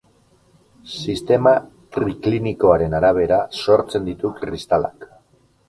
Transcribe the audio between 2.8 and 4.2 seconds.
arabera sortzen